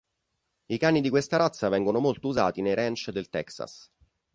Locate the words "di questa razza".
0.99-1.69